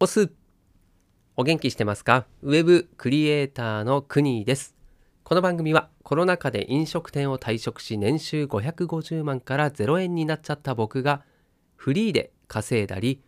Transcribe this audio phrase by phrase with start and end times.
[0.00, 0.30] オス。
[1.36, 2.24] お元気してますか？
[2.42, 4.76] ウェブクリエイターのクニーです。
[5.24, 11.24] この番組はコロナ禍で飲食店を退職し年収550万から0円になっちゃった僕が
[11.74, 13.24] フリーで稼いだり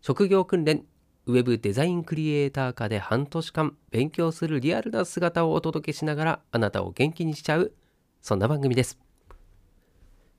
[0.00, 0.86] 職業訓練
[1.26, 7.74] ウェブデザインクリエイター科で半年間勉強するリアルな姿をお届けしながらあなたを元気にしちゃう
[8.22, 8.98] そんな番組です。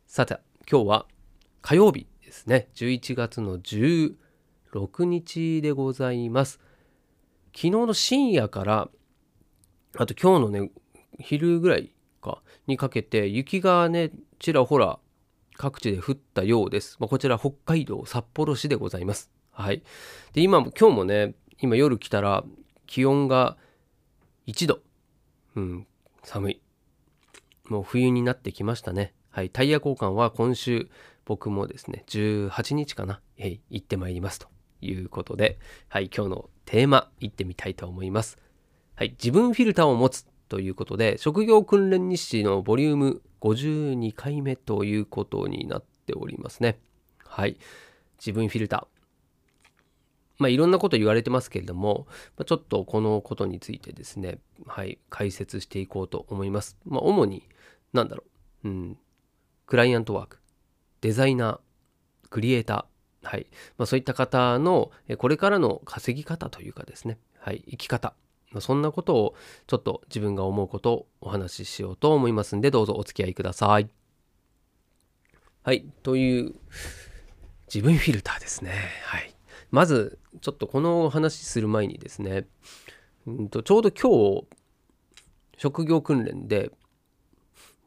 [0.07, 1.05] さて今日は
[1.61, 2.69] 火曜日ですね。
[2.73, 4.15] 11月の10
[4.75, 6.59] 6日でございます。
[7.55, 8.89] 昨日の深夜から、
[9.97, 10.71] あと今日のね、
[11.17, 14.99] 昼ぐらいかにかけて雪がね、ちらほら
[15.55, 16.97] 各地で降ったようです。
[16.99, 19.31] まあ、こちら北海道札幌市でございます。
[19.51, 19.81] はい。
[20.33, 22.43] で、今も、今日もね、今夜来たら
[22.85, 23.55] 気温が
[24.47, 24.81] 1度。
[25.55, 25.87] うん、
[26.23, 26.61] 寒い。
[27.69, 29.13] もう冬になってきましたね。
[29.29, 29.49] はい。
[29.49, 30.89] タイヤ交換は今週
[31.23, 34.54] 僕もですね、18日かな、え、行ってまいりますと。
[34.85, 38.37] いうことで、はい、今日のテーマいってみたいと思います。
[38.95, 46.79] はい、自分フィルターを持つということで、職業訓練日誌のボリューム52回目ということになっておりますね。
[47.25, 47.57] はい、
[48.17, 48.95] 自分フィルター。
[50.37, 52.07] まあ、いろんなこと言われてますけれども、
[52.37, 56.77] まあ、ちょっとこのことについてですね、はい、解説していこうと思います。
[56.85, 57.47] まあ、主に、
[57.93, 58.23] なんだろ
[58.63, 58.97] う、うん、
[59.65, 60.39] クライアントワーク、
[61.01, 62.94] デザイナー、クリエイター、
[63.25, 63.47] はい。
[63.77, 68.13] まあ、そういった方のこれからの稼ぎ方というかですね、はい、生き方、
[68.59, 69.35] そんなことを
[69.67, 73.89] ちょっと自分が思うことをお話ししようと思いますんでどうぞお付き合いください。
[75.63, 75.85] はい。
[76.03, 76.53] という
[77.67, 78.71] 自分フィルターですね。
[79.03, 79.35] はい、
[79.71, 82.45] まずちょっとこのお話しする前にですね、
[83.25, 84.45] うんとちょうど今日
[85.57, 86.71] 職業訓練で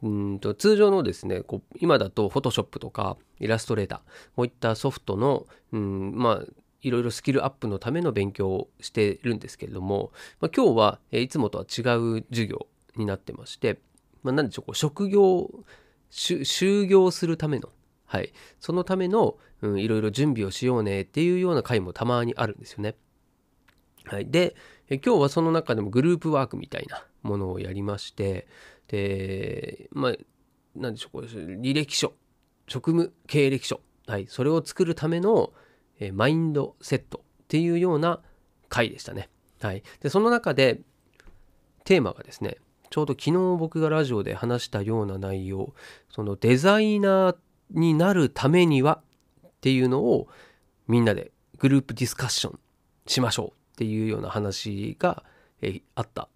[0.02, 3.98] うんと通常のですねこう今だと Photoshop とかイラストレーター
[4.36, 13.80] こういったソフトの、うん、まあいろいろスキルアップのための勉強をしてるんですけれども、まあ、今日は、いつもとは違う授業になってまして、
[14.22, 15.50] まあ、何でしょうこう職業
[16.10, 17.70] 就業するための、
[18.06, 22.94] はい、そのための、うん、いろいろ準備をしようねっていうような回もたまにあるんですよね。
[24.04, 24.56] はい、で
[24.88, 28.46] 今日はその中でもグループワークみたいなものをやりまして
[28.88, 30.12] でまあ
[30.74, 32.12] 何でしょうこれ履歴書
[32.68, 35.52] 職務経歴書、はい、それを作るための、
[36.00, 38.20] えマインドセットっていうような
[38.68, 39.28] 回でしたね。
[39.60, 40.80] はい、でその中で
[41.84, 42.58] テーマがですね
[42.90, 45.74] ちょうど昨日僕がラジオで話したような内容
[46.10, 47.36] そのデザイナー
[47.70, 49.00] になるためには
[49.46, 50.28] っていうのを
[50.86, 52.60] みんなでグループディスカッション
[53.06, 55.24] しましょうっていうような話が、
[55.60, 56.28] えあった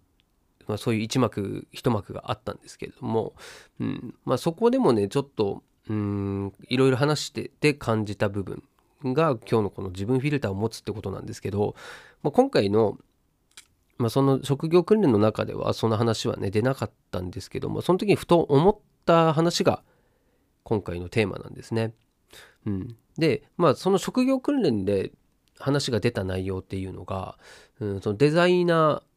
[0.67, 3.33] まあ、そういう一幕一幕があったんですけれども、
[3.79, 8.63] うんまあ、そこでもねちょっとうんいろいろ話してて感じた部分
[9.03, 11.75] が今日のこの自分フィルターを持つってことなんですけど、
[12.21, 12.97] まあ、今回の、
[13.97, 19.83] まあ、その職業訓練の中ではその話はね出なかったんですけどもその時にふと思った話が
[20.63, 21.93] 今回のテーマなんですね。
[22.65, 25.11] うん、でまあその職業訓練で
[25.59, 27.37] 話が出た内容っていうのが、
[27.79, 29.12] うん、そのデザイナー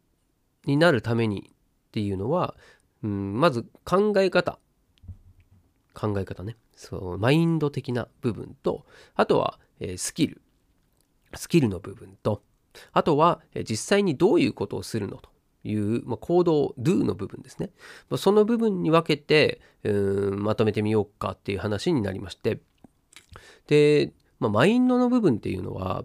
[0.66, 2.54] になるためにっていうのは、
[3.02, 4.58] うん、まず考え方。
[5.94, 6.56] 考え方ね。
[6.74, 8.84] そうマインド的な部分と
[9.14, 10.42] あとは、えー、スキル。
[11.34, 12.42] スキルの部分と
[12.92, 15.30] あとは、えー、実際にどういうことをするのと
[15.64, 17.70] いう、まあ、行動 do の部分ですね、
[18.10, 22.60] まあ、その部分に分けてうんまとめてみようかっていう話になりまして。
[23.66, 26.04] で、まあ、マインドの部分っていうのは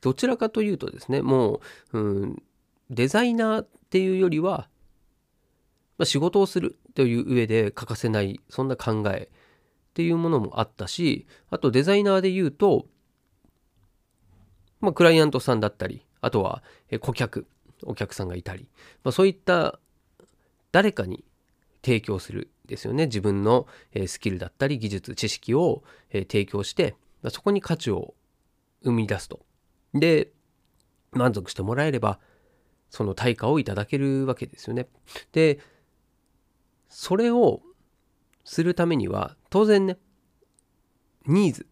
[0.00, 1.60] どちらかというとですねも
[1.92, 2.42] ううん
[2.90, 4.68] デザイナーっていうよりは
[5.98, 12.86] まあ、仕事をするという上で欠かせないそんな考えっていうものもあったしあとデザイナーで言うと、
[14.80, 16.62] まあ、クライアントさんだったりあとは
[17.00, 17.46] 顧客
[17.82, 18.68] お客さんがいたり、
[19.04, 19.78] まあ、そういった
[20.72, 21.24] 誰かに
[21.84, 23.06] 提供するですよね。
[23.06, 23.66] 自分の
[24.06, 25.82] スキルだったり技術知識を
[26.12, 26.96] 提供して
[27.30, 28.14] そこに価値を
[28.82, 29.40] 生み出すと。
[29.94, 30.32] で
[31.12, 32.18] 満足してもらえれば
[32.90, 34.88] その対価をいただけるわけですよね。
[35.32, 35.60] で
[36.88, 37.60] それを
[38.44, 39.98] するためには当然ね
[41.26, 41.66] ニーズ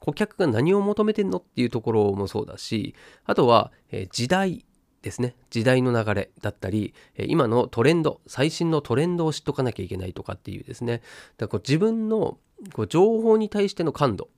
[0.00, 2.94] 顧客が何を求めてんのっていうところもそうだし
[3.26, 4.64] あとは、え時代
[5.02, 5.34] ですね。
[5.50, 11.02] 時代の流れだったりえ今のトレンド最新のトレンドを知っとかなきゃいけないとかっていうですね。
[11.36, 12.38] だから自分の
[12.72, 14.28] こう情報に対しての感度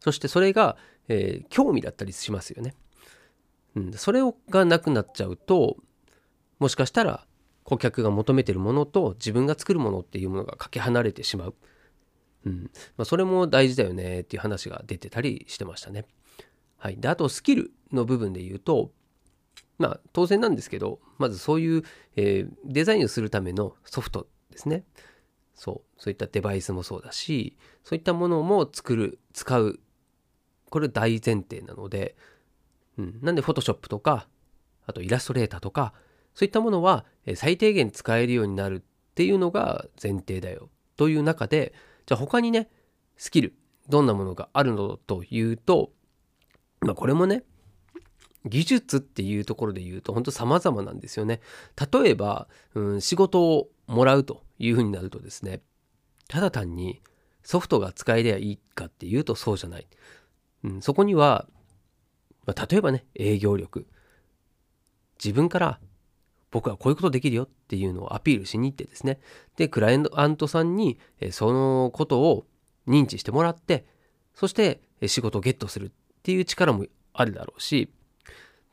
[0.00, 0.76] そしてそれが、
[1.08, 2.74] えー、興味だったりしますよね、
[3.76, 4.20] うん、それ
[4.50, 5.76] がなくなっちゃうと
[6.58, 7.26] もしかしたら
[7.64, 11.54] 顧客が求めてるものと自分が作るものっていうものがかけ離れてしまう、
[12.46, 12.70] うん。
[12.96, 16.06] まあ、それも大事だよねっていう話が出てたりしてましたね。
[16.78, 18.92] はい、であとスキルの部分で言うと
[19.78, 21.82] まあ当然なんですけどまずそういう、
[22.16, 24.84] えー、デザインをするためのソフトですね。
[25.54, 26.00] そう。
[26.00, 29.80] そういったデバイスもそうだしそういったものも作る使う。
[30.70, 32.14] これ大前提なので、
[32.98, 34.28] うん、なんで Photoshop とか
[34.86, 35.92] あとイラストレーターとか
[36.34, 37.04] そういったものは
[37.34, 38.82] 最低限使えるようになるっ
[39.14, 41.72] ていうのが前提だよという中で
[42.06, 42.68] じゃあ他にね
[43.16, 43.54] スキル
[43.88, 45.90] どんなものがあるのというと
[46.80, 47.44] まあこれもね
[48.44, 51.40] 技術っていうところで言うと本当様々なんですよね。
[51.92, 55.60] 例えば、うん、仕事をもらうというふうになるとですね
[56.28, 57.02] ただ単に
[57.42, 59.86] ソフトが使えりゃいいかっていうとそうじゃない。
[60.64, 61.46] うん、そこには、
[62.48, 63.86] まあ、例えばね営業力。
[65.22, 65.80] 自分から
[66.50, 69.20] 僕はこういうことできるよっていうのをアピールしに行ってですね。
[69.56, 70.98] でクライアントさんに
[71.30, 72.46] そのことを
[72.86, 73.84] 認知してもらって
[74.34, 75.90] そして仕事をゲットするっ
[76.22, 77.92] ていう力もあるだろうし。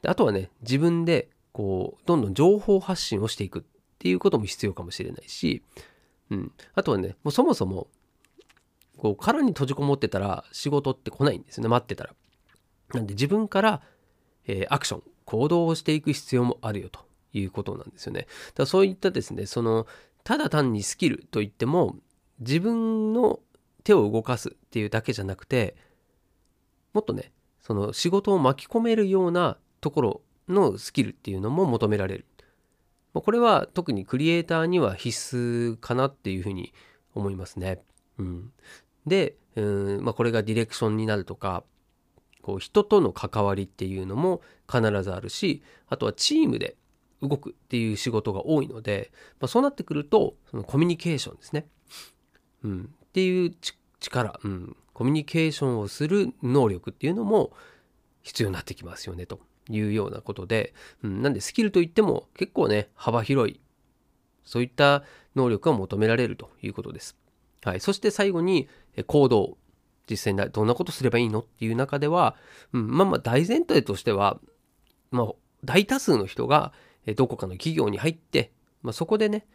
[0.07, 3.63] あとはね自分でこうどんどん情報発信をしていくっ
[3.99, 5.63] ていうことも必要かもしれないし、
[6.29, 7.87] うん、あとはねもうそもそも
[8.97, 11.67] こう殻に閉じこもってたら仕事って来ないんですね。
[11.67, 12.13] 待ってたら。
[12.93, 13.81] なんで自分から、
[14.47, 16.99] えー、アクション行動をしていく必要もあるよと
[17.33, 18.27] いうことなんですよね。
[18.53, 19.87] だそういったですねその
[20.23, 21.95] ただ単にスキルといっても
[22.39, 23.39] 自分の
[23.83, 25.75] 手を動かすっていうだけじゃなくて
[26.93, 32.25] もっとねその仕事を巻き込めるようなところのスキルっていうのも求められる。
[33.13, 36.73] これは特にクリエイターには必須かなっていうふうに
[37.13, 37.81] 思いますね。
[38.17, 38.51] うん、
[39.05, 41.63] で、うんまあ、これがディレクションになるとか
[42.45, 44.39] こう人との関わりっていうのも
[44.71, 46.75] 必ずあるしあとはチームで
[47.23, 49.09] 動くっていう仕事が多いので、
[49.39, 51.65] まあ、そうなってくるとそのコミュニケーションですね、
[52.63, 53.51] うん、っていう
[53.99, 57.51] 力、うん、コミュニケーションをする能力っていうのも
[58.21, 59.39] 必要になってきますよねと
[59.71, 63.59] いうようなことで、うん、なんでスキルといっても結構ね幅広い
[64.43, 65.03] そういった
[65.35, 67.15] 能力が求められるということです。
[67.63, 68.67] はい、そして最後に
[69.07, 69.57] 行動。
[70.09, 72.35] 実際にどんなことすればいいのっていう中では、
[72.73, 74.39] うん、まあまあ大前提としては、
[75.11, 75.27] まあ、
[75.63, 76.73] 大多数の人が
[77.15, 79.45] どこかの企業に入って、まあ、そこでね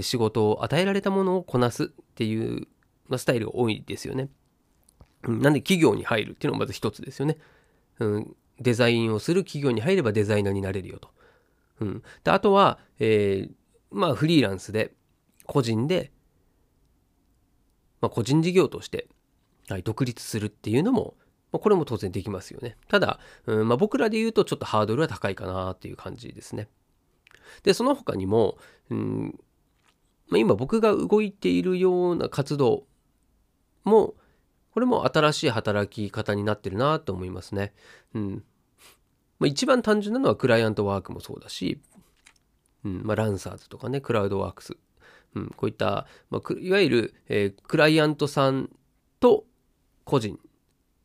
[0.00, 2.66] 仕事を与えられたものをこなすっていう、
[3.08, 4.28] まあ、スタイルが多いですよね。
[5.22, 7.38] なんで企業に入るっていうのがまず一つですよね。
[7.98, 11.10] うん、デザインをする企業に入ればデザイナーになれるよと。
[11.80, 13.52] うん、であとは、えー、
[13.90, 14.92] まあフリーランスで
[15.46, 16.12] 個人で、
[18.00, 19.08] まあ、個人事業として、
[19.68, 21.14] はい、独立するっていうのも、
[21.52, 22.76] まあ、これも当然できますよね。
[22.88, 26.68] ただ、うんまあ、僕らで言うとちょっとハードルは高いかなっていう感じですね。
[27.62, 28.58] でその他にも、
[28.90, 29.38] うん
[30.28, 32.84] まあ、今僕が動いているような活動
[33.84, 34.14] も
[34.72, 37.72] これも新しい働き方になってるなと思いますね。
[38.14, 38.44] うん
[39.38, 41.80] まあ、一番単純なのはクライアントワークもそうだし、
[42.84, 44.76] うんまあ、ランサーズとかねクラウドワークス、
[45.34, 48.70] うん、こういった、まあ、いわゆる、えー、クライアントさん
[49.20, 49.44] と
[50.06, 50.38] 個人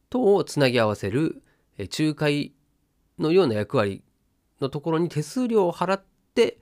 [0.09, 1.43] とをつなぎ合わせる、
[1.77, 2.53] 仲介
[3.19, 4.01] のような役割
[4.61, 6.03] のところに手数料を払っ
[6.33, 6.61] て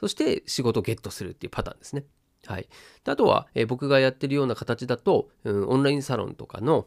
[0.00, 2.04] そして仕事をゲットするっていうパターンですね。
[2.46, 2.66] はい、
[3.04, 6.86] あとは、え、僕がやってるような形だと、うん、オンラインサロンとかの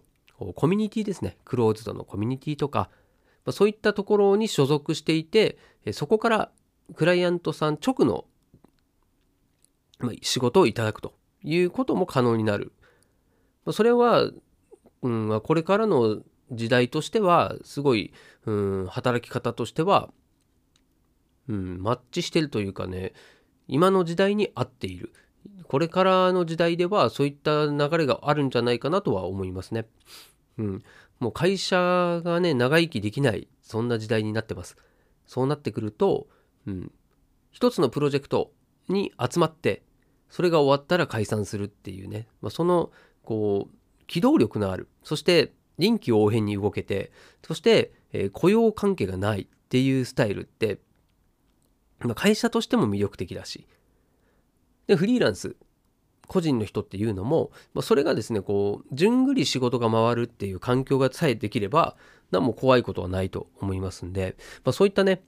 [0.56, 1.38] コミュニティですね。
[1.46, 2.90] クローズドのコミュニティとか、
[3.46, 6.52] ま、そういったところに所属していて、え、そこから
[6.96, 8.26] クライアントさん直の、
[10.00, 11.14] ま、仕事をいただくと
[11.44, 12.72] いうことも可能になる、
[13.64, 14.32] ま、それは、
[15.04, 18.14] うん、これからの時代としてはすごい、
[18.46, 18.52] う
[18.84, 20.10] ん、働き方としては、
[21.48, 23.14] うん、マッチしてるというかね
[23.68, 25.14] 今の時代に合っている
[25.68, 29.88] これからの時代ではそういった流れがあるんじゃないかなとは思いますね。
[30.58, 30.84] うん。
[31.20, 34.78] もう会社がね、長生きできない、そんな時代になってます。
[35.26, 36.28] そうなってくると、
[36.68, 36.92] うん。
[37.52, 38.52] 一つのプロジェクト
[38.90, 39.84] に集まって、
[40.30, 42.92] それが終わったら解散するっていうね、まあ、その、
[43.24, 43.76] こう、
[44.08, 47.12] 機動力のある、そして臨機応変に動けて、
[47.46, 50.80] そして、えー、雇用関係がないっていうスタイルって、
[52.00, 53.68] まあ、会社としても魅力的だし、
[54.88, 55.56] でフリーランス。
[56.26, 61.98] 個人の人っていうのも、まあ、それがですねこうじゅんぐり仕事が回るっていう環境がさえできれば
[62.32, 65.22] 何も怖いことはないと思いますんで、まあ、そういったね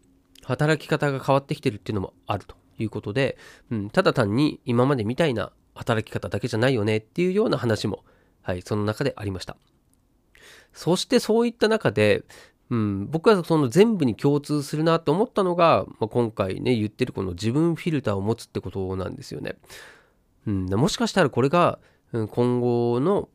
[0.44, 3.38] 働き方が変わってきてるっていうのもあるということで、
[3.72, 8.06] うん、ただ単に今までみたいな働き方だけじゃないよねっていうような話も、
[8.46, 9.58] はい、その中でありました。
[10.72, 12.24] そしてそういった中で、
[12.70, 19.56] うん、僕はその全部に共通するなと思ったのが、まあ、今回ね言ってるこの自分フィルターを持つってことなんですよね。
[20.46, 21.80] うん、もしかしたらこれが
[22.12, 23.30] 今後の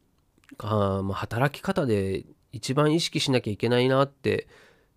[0.59, 4.47] あ、まあ、働き方で一番意識しなきゃいけないなって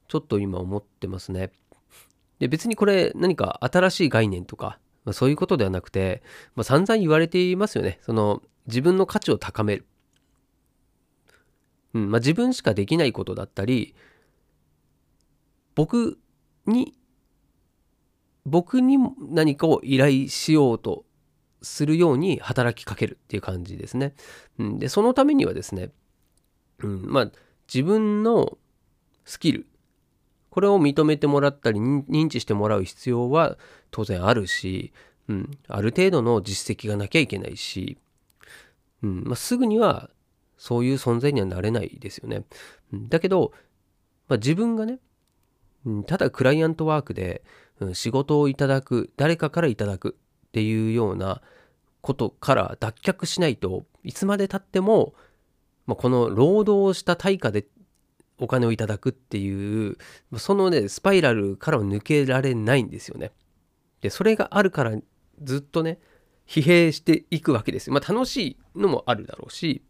[0.07, 1.51] ちょっと今思ってますね。
[2.37, 6.21] で別にこれ何か新しい概念とか、まあ、そういうことではなくて、
[6.55, 7.99] まあ、散々言われていますよね。
[8.03, 9.87] その自分の価値を高める。
[11.93, 13.95] うんまあ、自分しかできないことだったり
[15.75, 16.17] 僕
[16.65, 16.95] に
[18.45, 21.05] 僕に何かを依頼しようと
[21.61, 24.13] するように働きかけるっていう感じですね。
[24.59, 25.91] うん、でそのためにはですね、
[26.79, 27.31] うん、まあ
[27.73, 28.57] 自分の
[29.23, 29.65] スキル
[30.49, 33.57] これを認めてもらったり認知してもらう必要は
[33.91, 34.91] 当然あるし、
[35.29, 37.97] うん、ある程度の実績がなきゃいけないし、
[39.01, 40.09] うんまあ、すぐには
[40.63, 42.45] そういう存在にはなれないですよね。
[42.93, 43.51] だけど、
[44.29, 44.99] まあ、自分がね、
[46.07, 47.43] ただクライアントワークで、
[47.91, 50.15] 仕事をいただく誰かからいただく
[50.47, 51.41] っていうような
[51.99, 55.13] ことから脱却しないといつまでたっても、
[55.85, 57.65] まあ、この労働した対価で
[58.39, 59.97] お金をいただくっていう
[60.37, 63.33] そのねスパイラルからは抜けられないんですよね。
[63.99, 64.93] でそれがあるから
[65.41, 65.99] ずっとね
[66.47, 67.93] 疲弊していくわけですよ。
[67.93, 69.81] まあ楽しいのもあるだろうし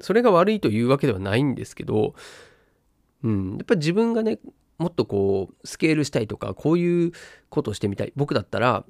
[0.00, 2.14] それが悪いというわけではないんですけど、
[3.22, 4.38] うん、やっぱり自分がね
[4.78, 7.12] もっとこうスケールしたいとかこういう
[7.48, 8.12] ことをしてみたい。
[8.16, 8.84] 僕だったら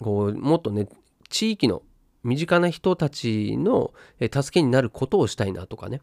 [0.00, 0.88] こうもっとね
[1.28, 1.82] 地域の
[2.22, 6.00] 身近な人たちの助けになることをしたいなとかね、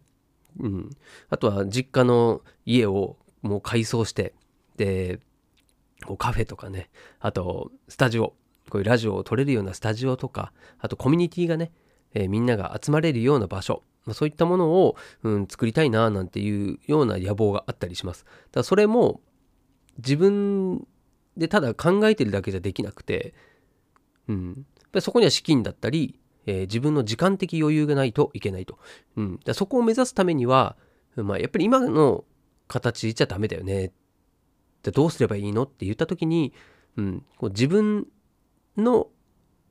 [0.59, 0.89] うん、
[1.29, 4.33] あとは実家の家をもう改装して
[4.77, 5.19] で
[6.05, 6.89] こうカフェとかね。
[7.19, 8.35] あとスタジオ。
[8.69, 10.53] こういうラジオを撮れるようなスタジオとか。
[10.79, 11.71] あとコミュニティがね、
[12.13, 18.25] えー、みんなが集まれるような場所、まあ、そういったものを、うん、作りたいななんていうような野望があったりします。
[18.25, 19.21] だからそれも
[19.97, 20.85] 自分
[21.37, 23.33] でただ考えてるだけじゃできなくて
[24.27, 28.77] うん、ぱそこには資金だったり、えー、自分の時間的余裕がないといけないと。
[29.15, 30.77] うん、だそこを目指すためには、
[31.15, 32.23] まあ、やっぱり今の
[32.67, 33.91] 形じゃダメだよね。
[34.83, 36.53] じゃどうすればいいのって言った時に、
[36.97, 38.07] うん、こう自分
[38.77, 39.07] の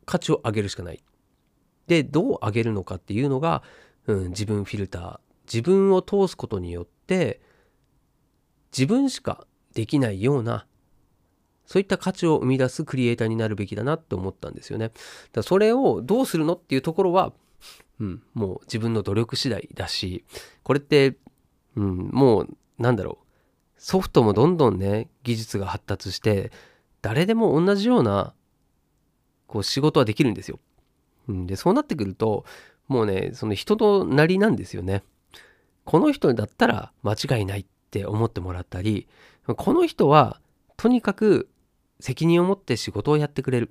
[0.04, 1.02] 価値を上げるしかない。
[1.86, 3.62] でどう上げるのかっていうのが、
[4.06, 5.18] うん、自分フィルター
[5.52, 7.40] 自分を通すことによって
[8.76, 10.66] 自分しかできないような
[11.66, 14.90] そういった価値を生み出すクリエイターになるべきだなって思ったんですよね。
[15.32, 17.32] だそれをどうするのっていうところは、
[17.98, 20.24] うん、もう自分の努力次第だし、
[20.64, 21.16] これって、
[21.76, 23.26] うん、もうなんだろう、
[23.78, 26.52] ソフトもどんどんね、技術が発達して、
[27.00, 28.34] 誰でも同じような
[29.46, 30.58] こう仕事はできるんですよ。
[31.28, 32.44] うん、で、そうなってくると、
[32.92, 35.02] もうね、その人となりなんですよね。
[35.84, 39.08] この人だったら間違いないって思ってもらったり、
[39.46, 40.40] この人は
[40.76, 41.48] とにかく
[42.00, 43.70] 責任を持って仕事をやってくれる。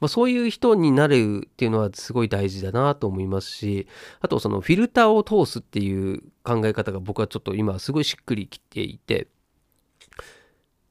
[0.00, 3.86] まあ、そういう人になるっていうのはすごい大事だなと思いますし、
[4.20, 9.28] あとそのフィルターを通すっていう考え方が僕はちょっと今すごいしっくりきていて、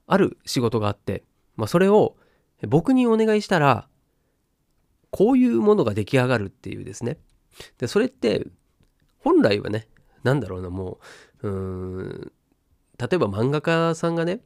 [0.05, 1.23] ある仕事があって、
[1.55, 2.15] まあ、それを
[2.67, 3.87] 僕にお願いしたら、
[5.13, 7.19] こういうものが出来上がるっていうですね。
[7.77, 8.47] で、それって、
[9.19, 9.87] 本来はね、
[10.23, 10.97] なんだろうな、も
[11.43, 12.31] う、うーん、
[12.97, 14.39] 例えば漫画家さんがね、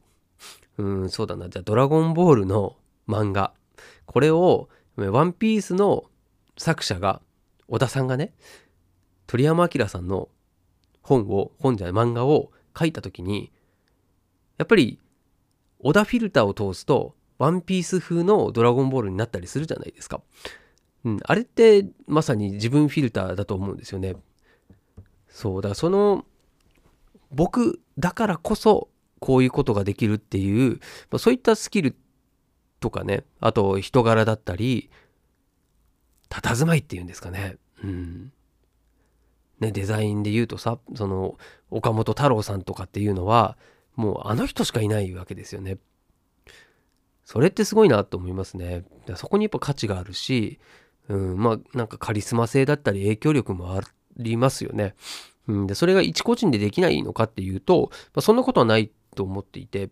[0.76, 1.48] うん、そうだな。
[1.48, 2.76] じゃあ、ドラゴンボールの
[3.08, 3.54] 漫画。
[4.04, 6.04] これを、ワンピースの
[6.58, 7.22] 作者が、
[7.66, 8.34] 小田さんがね、
[9.26, 10.28] 鳥山明さんの
[11.00, 13.50] 本を、本じゃない、漫画を書いた時に、
[14.58, 15.00] やっぱり、
[15.78, 20.20] 小田フィルターを通すと、ワンピース風のドラゴンボールになったりするじゃないですか。
[21.04, 24.16] うん、あれってまさに自分フィルターだと思うんですよね。
[25.28, 26.24] そう、だからその、
[27.30, 28.88] 僕だからこそ
[29.20, 30.80] こういうことができるっていう、
[31.10, 31.96] まあ、そういったスキル
[32.80, 34.90] とかねあと人柄だったり
[36.30, 37.56] 佇まいっていうんですかね。
[37.82, 38.32] うん。
[39.60, 41.36] ねデザインで言うとさその
[41.70, 43.56] 岡本太郎さんとかっていうのは
[43.96, 45.78] もうあの人しかいないわけですよね。
[47.28, 48.84] それってすごいなと思いますね
[49.16, 50.58] そこにやっぱ価値があるし、
[51.10, 53.82] うん、まあなんかカリスマ性だったり影響力もあ
[54.16, 54.94] りますよね
[55.46, 59.90] うん、でそれが一個人でできないのかっていうと、まあ、そんなことはないと思っていて、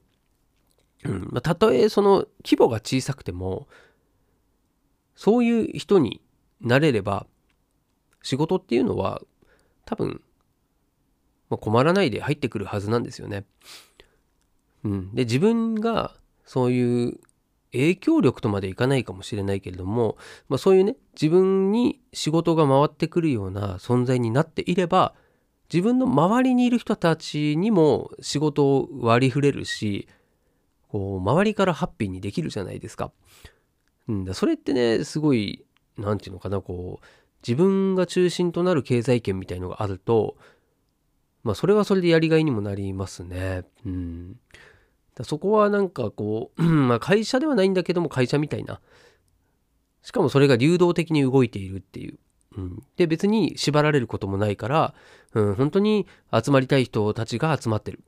[1.05, 3.67] うんまあ、たとえその規模が小さくても
[5.15, 6.23] そういう人に
[6.61, 7.27] なれれば
[8.23, 9.23] 仕事っていうのは
[9.85, 10.21] 多分、
[11.49, 13.45] まあ、困らないで入ってくるはずなんですよね。
[14.85, 16.17] うん、で自分が
[16.47, 17.19] そういう
[17.73, 20.17] 影響力とまでいかないかもしれないけれども、
[20.49, 25.15] まあ、そういうね自分に仕事が回ってくるような存在になっていれば
[25.73, 30.09] 自分の周りにいる人たちにも仕事を割り振れるし
[30.89, 33.11] こう周りからハッピーにできるじゃないですか。
[34.09, 35.65] うん、だそれってねすごい
[35.99, 37.05] 何て言うのかなこう
[37.47, 40.37] 自分が中心となる経済圏みたいのがあると
[41.43, 43.65] まあそれはそれでやりがいにもなりますね。
[43.85, 44.37] うん。
[45.17, 48.81] だそこはなんかこう、 まあ会社ではないんだけども会社みたいな。
[50.03, 52.19] しかもそれが流動的に動いているっていう。
[52.57, 54.95] うん、で別に縛られることもないから、
[55.35, 58.05] うん、本当に集まりたい人たちが集まってる。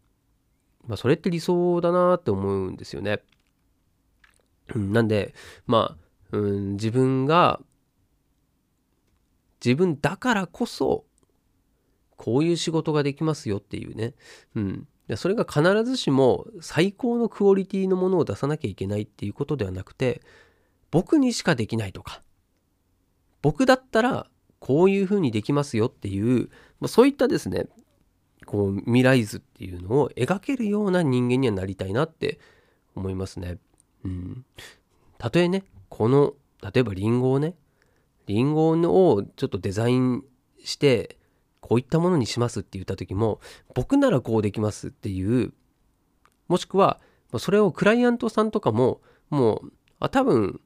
[0.87, 3.21] まあそれって理想だなって思うんですよね。
[4.75, 5.35] うん、なんで
[5.67, 5.97] ま
[6.33, 7.61] あ、うん、自分が
[9.65, 11.05] 自分だからこそ
[12.17, 14.15] こういう仕事ができますよっていうね、
[14.55, 20.23] うん、でそれが必ずしも最高のクオリティのものを出さなきゃいけないっていうことではなくて
[20.91, 22.23] 僕にしかできないとか
[23.43, 24.27] 僕だったら
[24.59, 26.50] こういうふうにできますよっていう、
[26.81, 27.67] まあ、そういったですね
[28.45, 32.38] こう未来図っていうのを描けるような人間にはなりたいなって
[32.95, 33.59] 思いますね。
[34.05, 34.45] うん。
[35.19, 37.55] たとえねこの例えばリンゴをね
[38.27, 40.25] リンゴをちょっとデザイン
[40.65, 41.17] して
[41.68, 43.40] こういったものにしますって言った時も
[43.75, 45.52] 僕ならこうできますっていう
[46.48, 46.98] もしくは
[47.37, 50.62] それをクライアントさんとかももうあ多分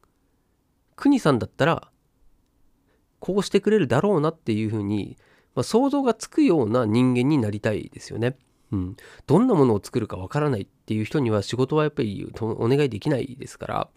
[0.94, 1.90] 国さんだったら
[3.18, 5.16] こうしてくれるだろうなっていうふうに、
[5.56, 8.36] まあ、想像がつくような人間になりたいですよね。
[8.70, 13.88] うん、どんなものを作るかわからないっていう人には仕事はやっぱりお願いできないですから、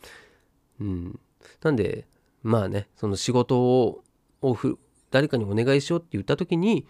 [0.81, 1.19] うん、
[1.61, 2.07] なんで
[2.41, 4.01] まあねその仕事を
[5.15, 6.85] 誰かにお願いしようって言った時に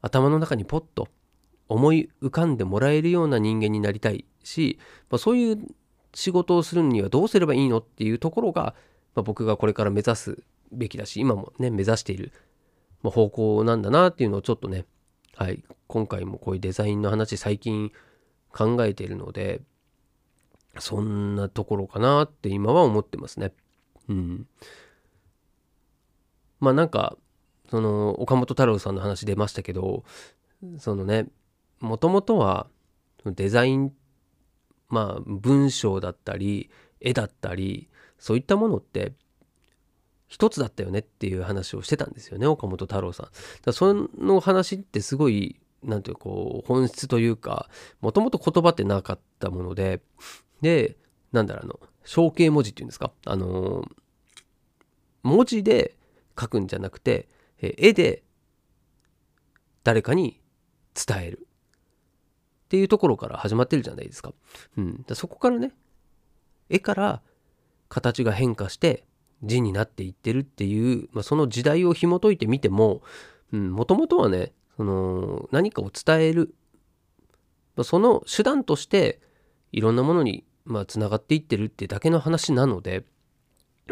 [0.00, 1.08] 頭の中にポッと
[1.68, 4.78] 思い浮かんでもらえるような人間になりたいし、
[5.10, 5.58] まあ、そういう
[6.14, 8.76] 仕事をするにはどうすればいいのっていうところが、
[9.16, 12.30] まあ、僕がこれから目指すべきだし今もね目指している、
[13.02, 14.84] 方向なんだなっていうのをちょっとね、
[15.34, 17.90] はい、今回もこういうデザインの話最近
[18.52, 19.62] 考えているので
[20.78, 23.52] そんなところかなって今は思ってますね。
[24.08, 24.46] うん。
[26.62, 27.16] まあなんか
[27.70, 30.04] その岡本太郎さんの話出ましたけど
[30.78, 31.26] そのね
[31.80, 32.68] もともとは
[33.24, 33.92] デザイン
[34.88, 39.12] まあ文章だったり絵だったりそういったものって
[40.28, 43.28] 一つだったよねっていう話をしてたんですよね岡本太郎さん。
[43.64, 47.68] だその話ってすごい何ていうこう本質というか
[48.00, 50.00] もともと言葉ってなかったもので
[50.60, 50.96] で
[51.32, 53.10] なんだろうあの象形文字っていうんですか？
[53.26, 53.84] あの
[55.24, 55.96] 文字で
[56.38, 57.28] 書くんじゃなくて、
[57.60, 58.22] え絵で
[59.84, 60.40] 誰かに
[60.94, 61.46] 伝える。
[61.46, 64.32] っていうところから始まってるじゃないですか。
[64.78, 65.72] うん、そこからね
[66.70, 67.20] 絵から
[67.90, 69.04] 形が変化して
[69.42, 73.02] 字になっていってるっていう、まあ、その時代を紐解いてみても
[73.50, 76.54] もともとはねその何かを伝える、
[77.76, 79.20] まあ、その手段として
[79.72, 83.04] いろんなものにまあつながっていってるってだけの話なので、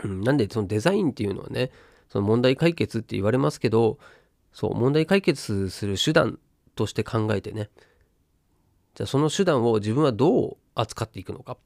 [0.02, 1.70] うん、なんでそのデザインっていうのはね
[2.10, 3.98] その問題解決って言われますけど
[4.52, 6.38] そう問題解決する手段
[6.74, 7.70] として考えてね。
[8.94, 11.56] じゃあその手段を自分はどう扱っていくのか。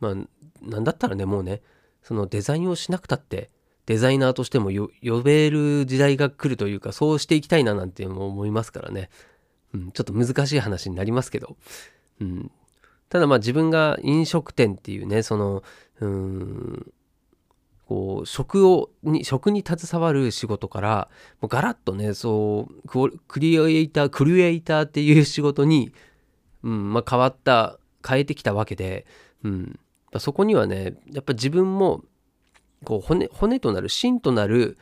[0.00, 0.14] まあ
[0.62, 1.60] なんだったらねもうね
[2.02, 3.50] そのデザインをしなくたって
[3.86, 9.10] デザイナーとしても呼べる時代が来るというかそうしていきたいななんて思いますからね、
[9.74, 11.56] うん、ちょっと難しい話になりますけど、
[12.20, 12.50] うん、
[13.10, 15.62] ただまあ自分が飲食店っていうねその
[16.00, 16.92] うーん
[17.94, 21.08] こう食をに食に携わる仕事から
[21.40, 25.92] もうガラッとねそうクリエイタークリエイターっていう仕事に、
[26.64, 29.06] うんまあ、変わった変えてきたわけで、
[29.44, 29.78] うん、
[30.18, 32.02] そこにはねやっぱ自分も
[32.84, 34.76] こう骨骨となる芯となる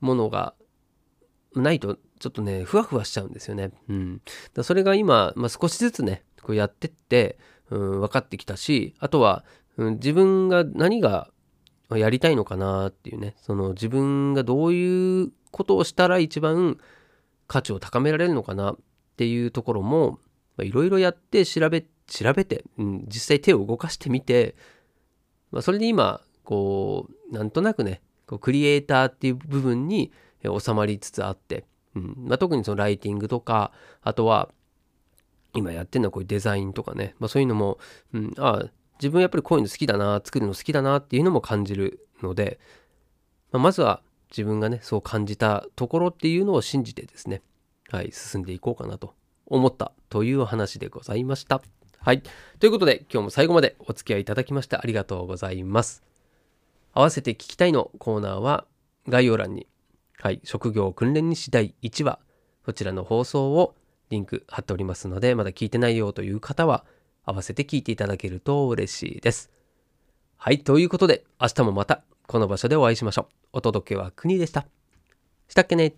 [0.00, 0.54] ものが
[1.54, 3.70] ないとちょっとねふわふわしちゃうんですよね。
[3.88, 4.20] うん、
[4.54, 7.38] だそれが今、まあ、少しずつねこうやってって、
[7.70, 9.44] うん、分かってきたしあとは、
[9.76, 11.30] うん、自分が何が
[11.98, 13.34] やりたいのかなっていうね。
[13.40, 16.78] その自分がどういうことをしたら一番
[17.46, 18.76] 価値を高められるのかなっ
[19.16, 20.20] ていうところも
[20.58, 24.54] いろいろやって調べ調べて、うん、実際手を動かしてみて、
[25.50, 32.14] まあ、それで今こうなんとなくねこうクリエイターっていう部分に収まりつつあって、うん。
[32.18, 33.72] まあ、特にそのライティングとか
[34.02, 34.48] あとは
[35.54, 37.78] 今やってるのはこういうデザインとかね、まあ、そういうのも、
[38.14, 38.70] うん、ああ
[39.00, 42.58] 自分やっぱりこういうの好きだな作るの好きだなっていうのも感じるので、
[43.50, 47.42] まあ、まずは自分がねそう感じたところっていうのを信じてですね
[47.90, 49.14] はい進んでいこうかなと
[49.46, 51.60] 思ったという話でございました。
[52.02, 52.22] はい。
[52.58, 56.02] ということで今日も最後までお付き合いいただきましてありがとうございます。
[56.92, 58.64] 合わせて聞きたいのコーナーは
[59.08, 59.66] 概要欄に
[60.18, 62.20] はい職業訓練に次第1話
[62.64, 63.74] こちらの放送を
[64.10, 66.84] リンク貼っておりますのでまだ聞いてないよという方は
[67.30, 69.50] 合わせて聞いていただけると嬉しいです。
[70.36, 73.26] はい、ということで、明日もまたこの場所でお会いしましょう。
[73.52, 74.66] お届けは国でした。
[75.48, 75.94] したっけね